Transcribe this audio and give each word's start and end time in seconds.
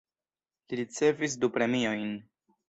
Li 0.71 0.79
ricevis 0.79 1.37
du 1.45 1.51
premiojn. 1.59 2.11